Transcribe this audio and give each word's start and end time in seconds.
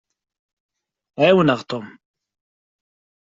Ɛawneɣ 1.25 1.59
Tom. 1.69 1.87